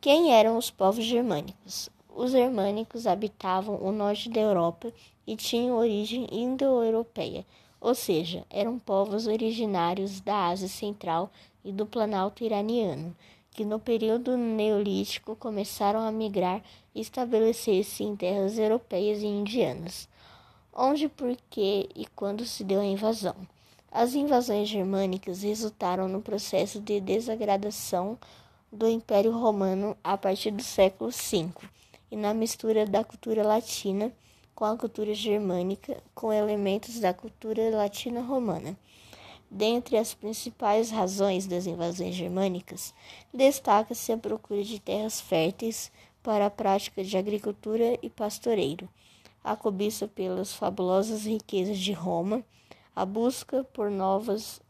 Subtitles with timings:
[0.00, 1.90] Quem eram os povos germânicos?
[2.08, 4.90] Os germânicos habitavam o norte da Europa
[5.26, 7.44] e tinham origem indo-europeia,
[7.78, 11.30] ou seja, eram povos originários da Ásia Central
[11.62, 13.14] e do Planalto iraniano,
[13.50, 16.62] que no período neolítico começaram a migrar
[16.94, 20.08] e estabelecer-se em terras europeias e indianas.
[20.72, 23.36] Onde, por que e quando se deu a invasão?
[23.92, 28.16] As invasões germânicas resultaram no processo de desagradação
[28.72, 31.48] do Império Romano a partir do século V
[32.10, 34.12] e na mistura da cultura latina
[34.54, 38.76] com a cultura germânica com elementos da cultura latina-romana.
[39.50, 42.94] Dentre as principais razões das invasões germânicas,
[43.34, 45.90] destaca-se a procura de terras férteis
[46.22, 48.88] para a prática de agricultura e pastoreiro,
[49.42, 52.44] a cobiça pelas fabulosas riquezas de Roma,
[52.94, 54.60] a busca por novas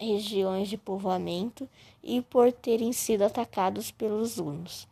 [0.00, 1.68] regiões de povoamento
[2.02, 4.88] e por terem sido atacados pelos hunos.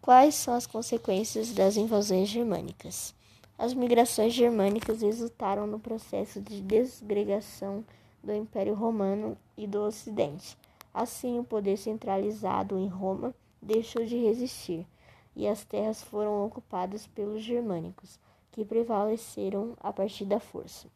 [0.00, 3.14] Quais são as consequências das invasões germânicas?
[3.58, 7.84] As migrações germânicas resultaram no processo de desgregação
[8.22, 10.56] do Império Romano e do Ocidente.
[10.94, 14.86] Assim, o poder centralizado em Roma deixou de resistir
[15.34, 18.18] e as terras foram ocupadas pelos germânicos,
[18.50, 20.88] que prevaleceram a partir da força.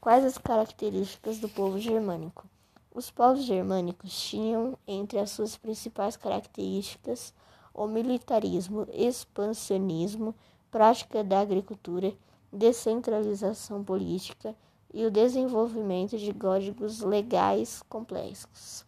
[0.00, 2.48] Quais as características do povo germânico?
[2.96, 7.34] Os povos germânicos tinham entre as suas principais características
[7.74, 10.32] o militarismo, expansionismo,
[10.70, 12.14] prática da agricultura,
[12.52, 14.54] descentralização política
[14.92, 18.86] e o desenvolvimento de códigos legais complexos.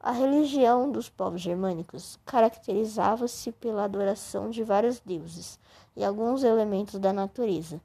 [0.00, 5.60] A religião dos povos germânicos caracterizava-se pela adoração de vários deuses
[5.94, 7.80] e alguns elementos da natureza.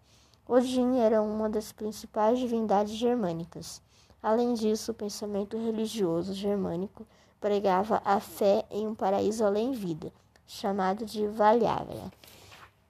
[0.47, 3.83] Odin era uma das principais divindades germânicas.
[4.21, 7.07] Além disso, o pensamento religioso germânico
[7.39, 10.11] pregava a fé em um paraíso além-vida,
[10.45, 12.11] chamado de Valhalla.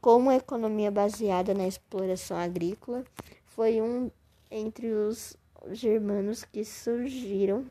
[0.02, 3.04] Com uma economia baseada na exploração agrícola,
[3.46, 4.10] foi um
[4.50, 5.38] entre os
[5.72, 7.66] germanos que surgiram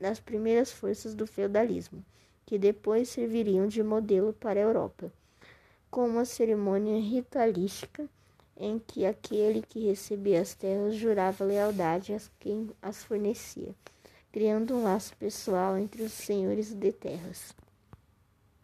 [0.00, 2.02] nas primeiras forças do feudalismo,
[2.46, 5.12] que depois serviriam de modelo para a Europa,
[5.90, 8.08] com uma cerimônia ritualística
[8.56, 13.74] em que aquele que recebia as terras jurava lealdade a quem as fornecia,
[14.30, 17.54] criando um laço pessoal entre os senhores de terras.